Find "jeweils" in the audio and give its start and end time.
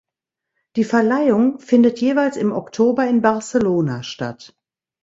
2.01-2.35